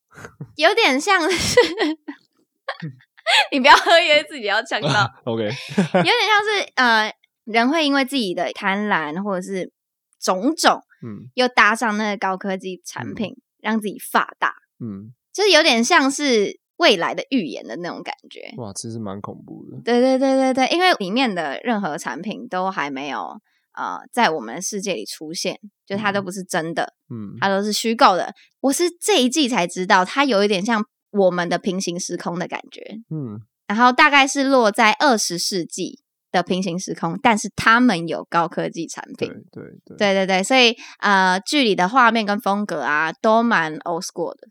[0.56, 1.60] 有点像是
[3.52, 5.10] 你不要喝，因为自己要呛到。
[5.26, 7.13] OK，有点像是呃，
[7.45, 9.71] 人会因为自己的贪婪或者是
[10.19, 18.54] 种种，嗯又搭上那个高科技产品，让自己发大，嗯，就是有点像是未来的预言的那种感觉。
[18.58, 19.82] 哇，其实蛮恐怖的。
[19.84, 23.39] 对对对对对，因为里面的任何产品都还没有
[23.76, 28.34] 呃在我们的世界里出现，就它都不是真的，嗯它都是虚构的。
[28.62, 32.82] 我是这一季才知道，它有一点像我们的平行时空的感觉。
[33.10, 39.30] 嗯然后大概是落在二十世纪的平行时空，但是他们有高科技产品。
[39.52, 44.50] 对对，对对对，所以呃，剧里的画面跟风格啊，都蛮 old school 的。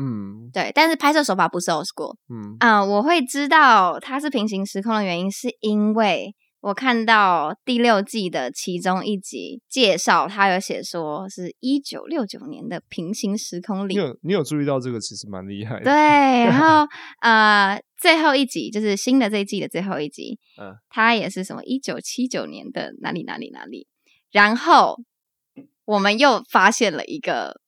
[0.00, 2.14] 嗯对，但是拍摄手法不是 old school。
[2.32, 13.94] 嗯啊、我会知道它是平行时空的原因，是因为我看到第六季的其中一集介绍，他有写说是一九六九年的平行时空里。
[13.94, 15.84] 你有你有注意到这个，其实蛮厉害的。
[15.84, 16.86] 对，然后
[17.22, 23.86] 呃，最后一集就是新的这一季的最后一集，嗯它也是什么一九七九年的哪里哪里哪里，
[24.30, 24.98] 然后
[25.86, 27.58] 我们又发现了一个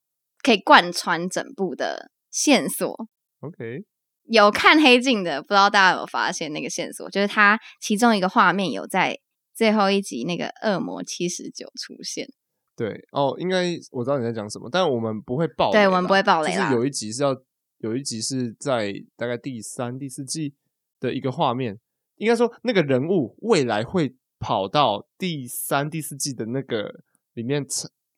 [0.43, 3.07] 可以贯穿整部的线索。
[3.41, 3.85] OK，
[4.25, 9.19] 有看黑镜的，不知道大家有发现那个线索，就是它其中一个画面有在
[9.55, 12.29] 最后一集那个恶魔七十九出现。
[12.75, 15.79] 对哦，应该我知道你在讲什么，但我们不会爆雷。
[15.79, 17.37] 对我们不会爆雷啦就是有一集是要
[17.79, 20.55] 有一集是在大概第三、第四季
[20.99, 21.79] 的一个画面，
[22.17, 27.03] 应该说那个人物未来会跑到第三、第四季的那个
[27.35, 27.67] 里面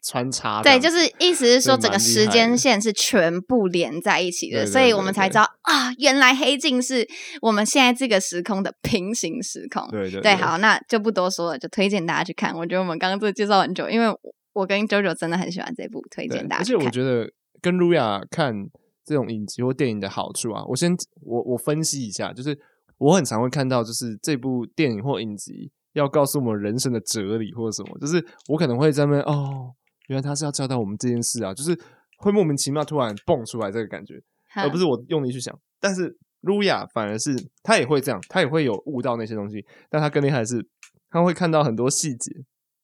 [0.04, 7.08] 穿穿插这对，就是意思是说，整个时间线是全部连在一起的，所以我们才知道啊，原来黑镜是
[7.40, 9.88] 我们现在这个时空的平行时空。
[9.90, 12.54] 对对对，好，那就不多说了，就推荐大家去看。
[12.54, 14.18] 我觉得我们刚刚这个介绍很久，因为我
[14.52, 16.76] 我跟 JoJo 真的很喜欢这部，推对荐，大家而且。
[16.76, 17.30] 我觉得
[17.62, 18.66] 跟露亚看
[19.04, 22.58] 这种影集或电影的好处啊，我先我我分析一下，就是
[22.98, 29.72] 我很常会看到，就是这部电影或影集要告诉我们人生的哲理或者什么，就是我可能会在那边哦，
[30.08, 31.78] 原来他是要教导我们这件事啊，就是
[32.18, 34.14] 会莫名其妙突然蹦出来这个感觉，
[34.56, 35.58] 而不是是我用力去想。
[35.80, 40.66] 但是露亚反而是他也会这样，他也会有悟到那些东西，但他更厉害的是，
[41.10, 42.30] 他会看到很多细节。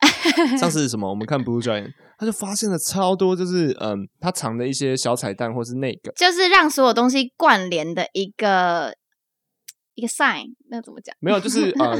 [0.59, 8.95] 像是什么，我们看 Blue Giant，他就发现了超多，就是嗯，他藏的一些小彩蛋，或是那个就是让所有东西关联的一个
[9.95, 11.15] 一个 sign，那怎么讲？
[11.21, 11.99] 没有，就是呃，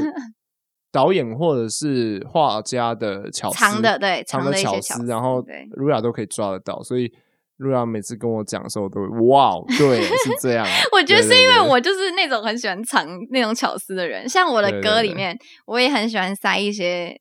[0.91, 7.11] 导演或者是画家的巧思，藏的对藏藏的巧巧思然后对露雅都可以抓得到，所以
[7.57, 10.65] 露亚每次跟我讲的时候，我都会哇，哦对，是这样。
[10.91, 17.15] 我觉得对是因为我就是那种很喜欢藏那种巧思的人，像我的歌里面，我也很喜欢塞一些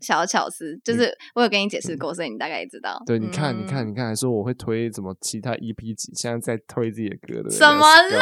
[0.00, 2.96] 小巧思，就是我有跟你解释过，所以你大概也知道。
[3.00, 7.58] 嗯对，你看，你看，嗯你看，还说我会推什么其他 EP 几，现在在推自己的歌，对不对？
[7.58, 8.16] 什么 go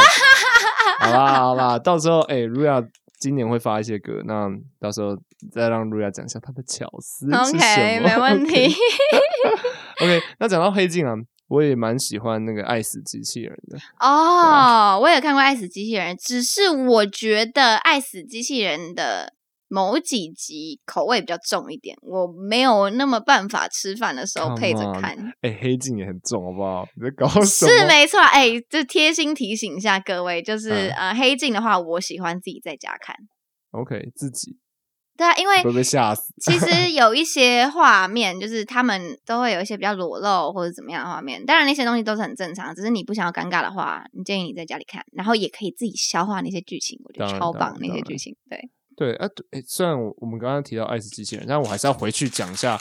[1.05, 2.83] 好啦，好啦，到时候哎，露亚
[3.19, 4.49] 今年会发一些歌，那
[4.81, 5.17] 到时候
[5.51, 7.49] 再让露亚讲一下她的巧思是什么。
[7.49, 8.73] OK，没问题。
[10.01, 11.15] OK，那讲到黑镜啊，
[11.49, 13.79] 我也蛮喜欢那个爱死机器人的。
[13.99, 19.35] 哦，我也看过《爱死机器人》，只是我觉得《爱死机器人》的
[19.69, 25.17] 某几集口味比较重一点，我没有那么办法吃饭的时候配着看。
[25.43, 26.87] 哎、黑镜也很重，好不好？
[26.97, 27.71] 你在搞 什么？
[27.71, 33.15] 是没错，哎、就贴心提醒一下各位，就是、嗯呃，黑镜的话，我喜欢自己在家看。
[33.73, 34.57] OK，自己
[35.19, 36.33] 对啊，因为会被吓死。
[36.41, 41.45] 其实 有一些画面，就是他们都会有一些比较裸露或者怎么样的画面。
[41.45, 48.37] 当然那些东西都是很正常，只是你不想要尴尬的话，你建议你在家里看，然后也可以自己消化那些剧情，我觉得超棒那些剧情。
[48.49, 52.77] 对，对啊，对，诶虽然我我们刚刚提到爱死机器人，但我还是要回去讲一下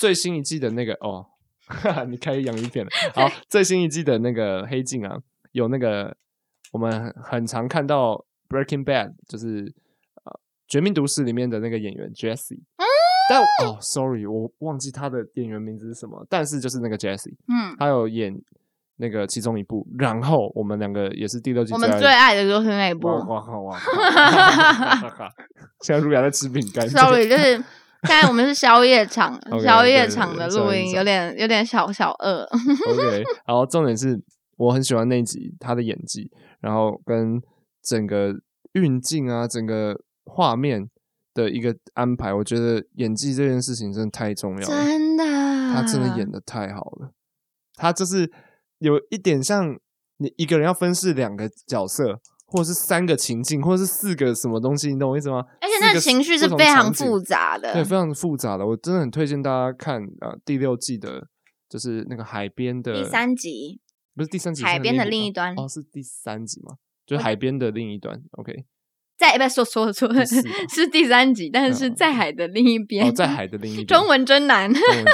[0.00, 1.24] 最新一季的那个哦，
[1.66, 2.90] 哈哈，你开洋芋片了。
[3.14, 5.16] 好，最新一季的那个黑镜啊，
[5.52, 6.16] 有那个
[6.72, 9.72] 我们很很常看到 Breaking Bad，就是
[10.24, 10.32] 呃
[10.66, 12.58] 《绝命毒师》里面的那个演员 Jesse。
[13.30, 18.34] 但哦，sorry，我忘记他的演员名字是什么，但是就是那个 Jesse，嗯，他有演
[19.00, 23.08] 那个其中一部，然后我们两个也是第六季我们最爱的就是那一部。
[23.08, 23.80] 哇哇哇哇！
[25.80, 27.54] 现在路亚在吃饼干 Sorry，就是
[28.02, 32.46] 现在我们是宵夜场 宵夜场的录音，有点有点小小饿。
[32.90, 34.20] OK，然后重点是
[34.58, 37.40] 我很喜欢那一集他的演技，然后跟
[37.82, 38.34] 整个
[38.74, 40.86] 运镜啊，整个画面
[41.32, 44.74] 的一个安排，我觉得演技这件事情真的太重要了。
[44.84, 45.24] 真的，
[45.72, 47.12] 他真的演的太好了，
[47.76, 48.30] 他就是
[48.80, 49.78] 有一点像
[50.18, 55.44] 你一个人要分饰两个角色，或者是三个情境，或者是四个什么东西，你懂我意思吗？
[55.60, 58.66] 而且那个情绪是非常复杂的，对，非常复杂的。
[58.66, 61.28] 我真的很推荐大家看啊、呃第六季的，
[61.68, 63.80] 就是那个海边的第三集
[64.16, 66.76] 不是第三集，海边的另另一端哦，是第三集吗？
[67.06, 68.20] 就是海边的另一端。
[68.32, 68.64] OK，
[69.20, 74.72] 在不说说错了，第四吧是第三集，但是在海的另一边，哦，在海的另一边，中文真难。
[74.72, 75.12] 中文就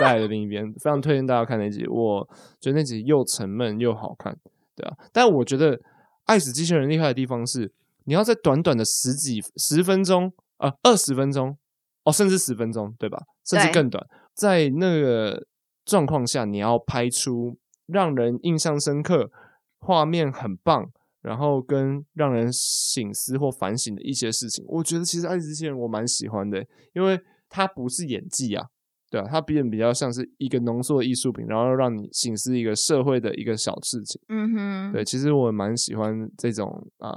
[0.00, 1.86] 在海的另一边，非常推荐大家看那集。
[1.86, 2.26] 我
[2.58, 4.34] 觉得那集又沉闷又好看，
[4.74, 4.96] 对啊。
[5.12, 5.76] 但我觉得
[6.24, 7.70] 《爱死机器人》厉害的地方是，
[8.04, 11.58] 你要在短短的十几十分钟，呃，二十分钟，
[12.04, 13.22] 哦，甚至十分钟，对吧？
[13.44, 15.44] 甚至更短，在那个
[15.84, 19.30] 状况下，你要拍出让人印象深刻、
[19.78, 20.90] 画面很棒。
[21.22, 28.64] 然后跟让人醒思或反省的一些事情，我觉得其实《爱死机器人》我蛮喜欢的，因为它不是演技啊，
[29.10, 34.20] 对啊，它比比较像是一个浓缩的艺术品，然后让你醒思一个社会的一个小事情。
[34.28, 37.12] 嗯哼，对，其实我蛮喜欢这种啊、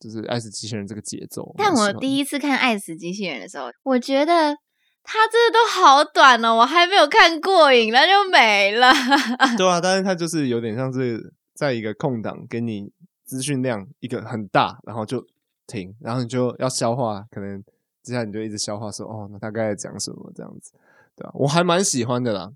[0.00, 1.52] 就是爱死机器人这个节奏。
[1.56, 4.56] 但我第一次看《爱死机器人》的时候，我觉得
[5.02, 8.92] 它真的都好短哦，我还没有看过瘾，那就没了。
[9.58, 12.92] 对啊，但是它就是有点像是在一个空档给你
[13.24, 15.26] 资讯量一个很大，然后就
[15.66, 17.62] 停，然后你就要消化，可能
[18.02, 20.72] 接下来你就一直消化说哦，那大概在讲什么这样子，
[21.16, 22.52] 对啊，我还蛮喜欢的啦。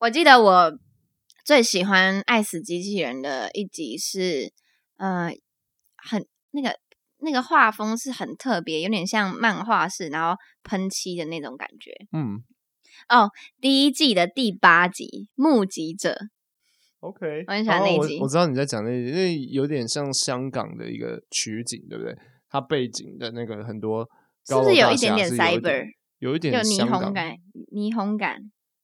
[0.00, 0.78] 我记得我
[1.44, 4.52] 最喜欢《爱死机器人》的一集是，
[4.96, 5.30] 呃，
[5.96, 6.78] 很那个
[7.18, 11.92] 那个画风是很特别，有点像漫画式，然后喷漆的那种感觉。
[12.12, 12.42] 嗯
[13.08, 16.10] 哦第一季的第八集《目击者》，
[17.04, 22.16] ，OK，我很喜欢那一集我我知道你在讲那一集，那有点像香港的一个取景，对不对？
[22.48, 24.08] 它背景的那个很多
[24.46, 25.84] 是不是有一点点有一 cyber，
[26.18, 27.36] 有一点有霓虹感，
[27.72, 28.38] 霓虹感。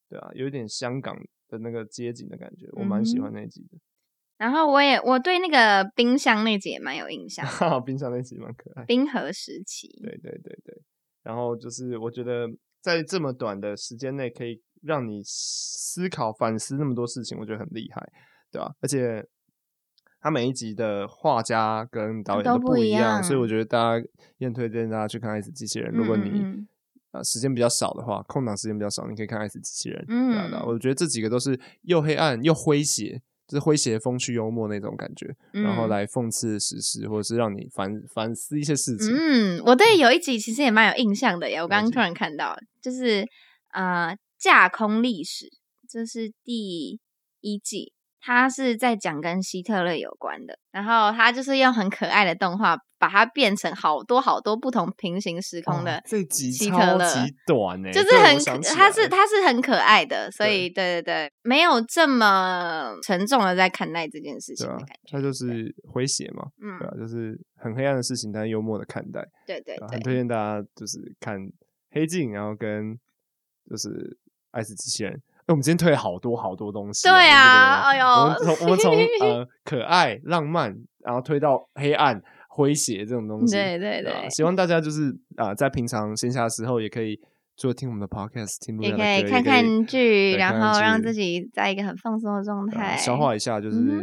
[0.09, 1.16] 对啊，有一点香港
[1.48, 3.78] 的那个街景的感觉，我蛮喜嗯欢那一集的。
[4.38, 8.85] 然后我也我对那个冰箱那集也蛮有印象，哈哈，冰箱那集蛮可爱。
[8.87, 9.87] 冰河时期。
[10.02, 10.83] 对对对对，
[11.22, 12.48] 然后就是我觉得
[12.80, 18.12] 在这么短的时间内，可以让你思考、反思那么多事情，我觉得很厉害，
[18.50, 19.24] 对吧、而且
[20.20, 24.06] 他每一集的画家跟导演都都不一样所以我觉得大家
[24.38, 25.92] 也很推荐大家去看《爱死机器人》。
[25.96, 26.68] 如果你嗯嗯
[27.12, 30.00] 呃时间比较少的话，空档时间比较少，你可以看《爱死机器人》。
[30.08, 33.22] 嗯我觉得这几个都是又黑暗又诙谐。
[33.48, 39.12] 就是诙谐、风趣、幽默那种感觉，然后嗯来讽刺时事，或者是让你反反思一些事情。
[39.12, 43.26] 嗯，我对有一集其实也蛮有印象的耶，我刚刚突然看到，就是
[43.72, 45.46] 呃架空历史，
[45.87, 46.98] 这是第
[47.40, 65.16] 一季，它是在讲跟希特勒有关的，然后它就是用很可爱的动画把它变成好多好多不同平行时空的哦这集希特超勒级短呢、对就是很它是它是很可爱的，所以对对对，没有这么沉重的在看待这件事情对啊的感，觉。
[65.16, 71.38] 它就是诙谐嘛，嗯对，啊，就是很黑暗的事情，但是幽默的看待，对对对啊很，推荐大家就是看
[71.90, 72.98] 黑镜，然后跟
[73.66, 74.18] 就是
[74.52, 75.12] 爱死机器人。
[75.14, 78.94] 哎，我们今天推了好多好多东西、对啊啊，哎呦我们从我们从
[79.26, 87.18] 呃可爱、浪漫，然后推到黑暗、诙谐这种东西，对对对啊希望大家就是啊、在平常闲暇的时候，也可以
[87.56, 93.98] 除了听我们的 podcast，听路也可以看看剧，然后让自己在一个很放松的状态，消化一下，就是嗯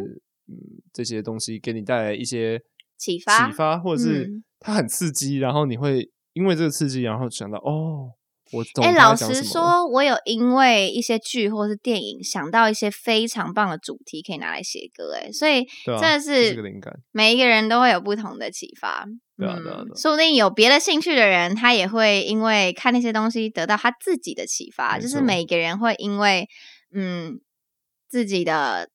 [0.49, 0.55] 嗯
[0.91, 2.61] 这些东西给你带来一些
[2.97, 4.43] 启发启发，或者是嗯。
[4.59, 8.09] 它很刺激，然后你会因为这个刺激，然后想到哦，
[8.81, 19.05] 哎、老实说，我有因为一些剧或是电影想到一些非常棒的主题可以拿来写歌，哎，所以真的这是灵感，每一个人都会有不同的启发。
[19.37, 24.97] 对啊对啊对啊说不定有别的兴趣的人，他也会因为看那些东西得到他自己的启发。
[24.97, 26.47] 就是每个人会因为
[26.91, 27.39] 嗯
[28.09, 28.89] 自己的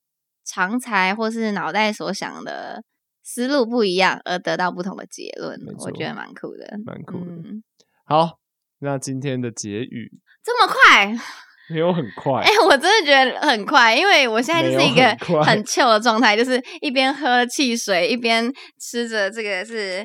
[0.44, 2.82] 长才或是脑袋所想的
[3.22, 7.30] 思路不一样，而得到不同的结论我觉得蛮酷的，蛮酷的。
[7.30, 7.62] 嗯，
[8.04, 8.38] 好，
[8.82, 10.12] 那今天的结语
[10.44, 11.14] 这么快？
[11.70, 20.00] 没有很快哎、，我真的觉得很快，因为我现在就是一没个很 chill 的状态，就是一边喝汽水，一边吃着这个是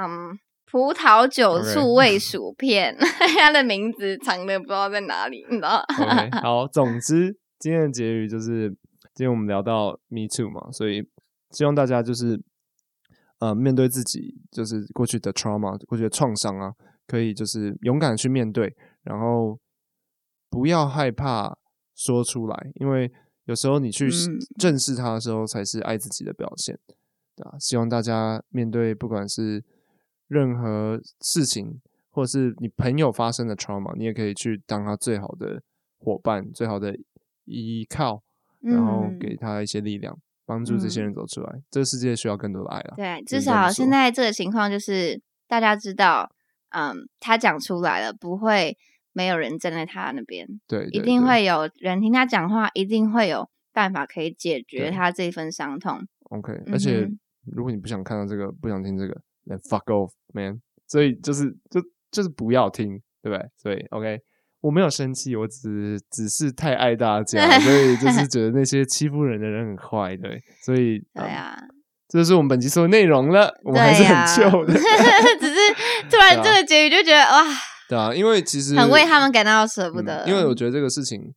[0.00, 0.30] 嗯
[0.70, 2.96] 葡萄酒醋味薯片，
[3.38, 5.84] 它的名字藏的不知道在哪里，你知道
[6.42, 8.70] 好，总之今天的结语就是，
[9.14, 11.02] 今天我们聊到 Me Too 嘛，所以
[11.50, 12.40] 希望大家就是
[13.38, 16.72] 呃面对自己就是过去的 trauma、过去的创伤啊，
[17.12, 19.58] 可以就是勇敢去面对，然后
[20.48, 21.58] 不要害怕
[21.94, 23.12] 说出来，因为
[23.44, 26.78] 有时候你去嗯正视它的时候，才是爱自己的表现，
[27.36, 29.62] 对啊，希望大家面对不管是
[30.26, 35.62] 任何事情，或者是你朋友发生的 trauma，你也可以去当他最好的
[35.98, 36.96] 伙伴、最好的
[37.44, 38.22] 依靠，
[38.62, 41.62] 然后嗯给他一些力量，帮助这些人走出来。
[41.70, 42.94] 这个世界需要更多的爱了！
[42.96, 46.32] 对，至少现在这个情况就是大家知道，
[46.72, 48.76] 嗯，他讲出来了，不会
[49.12, 56.00] 没有人站在他那边，对，一定会有人听他讲话，一定会有办法可以解决他这份伤痛。
[56.30, 57.08] OK，、嗯而且
[57.52, 59.14] 如果你不想看到这个，不想听这个
[59.46, 60.60] ，then fuck off man。
[60.86, 63.48] 所以就是就就是不要听，对不对？
[63.56, 64.20] 所以 OK，
[64.60, 71.58] 我没有生气，我只只是太爱大家，所以就是觉得那些欺负人的人很坏，对，所以嗯对啊，
[72.08, 74.74] 这就是我们本期所有内容了，我们还是很旧的，
[76.10, 77.44] 突然这个结局就觉得哇，
[77.88, 80.28] 对啊，因为其实很为他们感到舍不嗯得。
[80.28, 81.34] 因为我觉得这个事情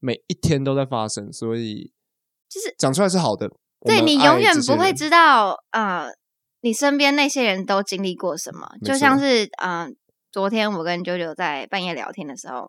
[0.00, 1.92] 每一天都在发生，所以
[2.48, 3.48] 就是讲出来是好的。
[3.86, 6.08] 对你永远不会知道，呃，
[6.62, 8.68] 你身边那些人都经历过什么。
[8.84, 9.88] 就像是，嗯、呃，
[10.32, 12.68] 昨天我跟九九在半夜聊天的时候，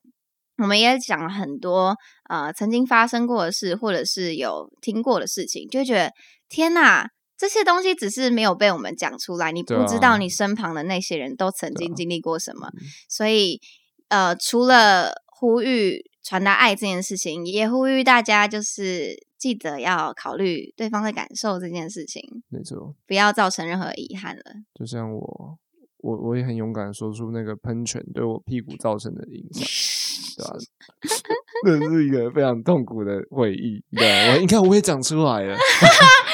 [0.61, 1.95] 我们也讲了很多，
[2.29, 6.11] 呃，曾经发生过的事，或者是有听过的事情，就觉得
[6.47, 12.67] 天哪，这些东西只是没有被我们讲出来，你不知道你身旁的那些人都曾经经历过什么。
[12.67, 13.61] 嗯所以，
[14.09, 22.93] 呃，除了呼吁传达爱这件事情，也呼吁大家就是记得要考虑对方的感受这件事情，没错。
[23.07, 24.43] 不要造成任何遗憾了。
[24.75, 25.57] 就像我，
[25.99, 29.65] 我我也很勇敢地说出那个喷泉对我屁股造成的影响，
[31.63, 33.81] 对吧、这是一个非常痛苦的回忆。
[33.95, 35.55] 对，我你看我也讲出来了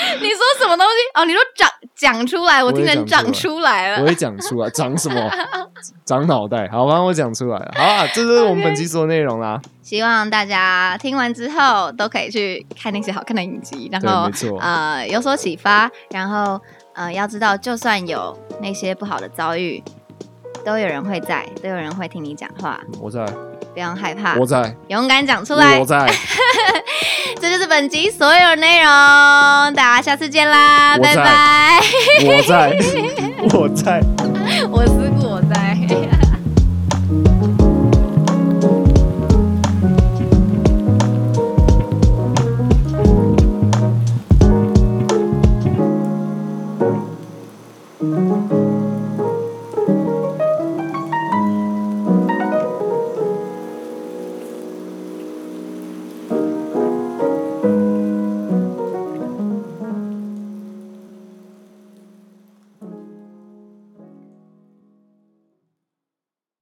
[0.18, 0.45] 你说什
[0.78, 1.20] 么东西？
[1.22, 4.02] 哦，你说长讲出来，我我听成也讲出来长出来了。
[4.02, 5.32] 我会讲出来，长什么？
[6.06, 6.68] 长脑袋。
[6.70, 7.72] 好吧，我讲出来了。
[7.76, 9.62] 好啊，这是 我们本期所有内容啦。
[9.82, 14.30] 希望大家听完之后都可以去看那些好看的影集，然，后。
[14.60, 16.60] 呃有所启发，然后
[16.94, 19.84] 呃要知道，就算有那些不好的遭遇，
[20.66, 23.24] 都有人会在，都有人会听你讲话，我在，
[23.76, 25.86] 不用害怕我，在，勇敢讲出来我。
[25.86, 26.10] 在，
[27.42, 28.88] 这就是本集所有内容，
[29.74, 31.82] 大家下次见啦，拜拜。
[32.24, 32.74] 我在，
[33.52, 34.02] 我在。
[34.72, 35.05] 我思